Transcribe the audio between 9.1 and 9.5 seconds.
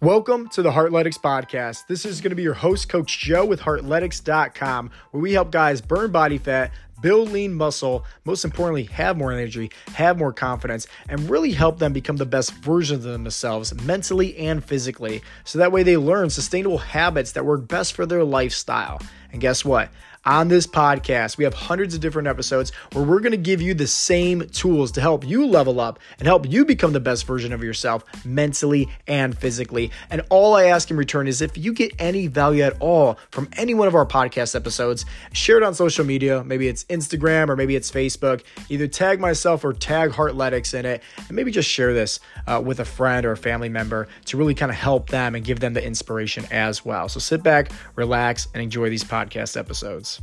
more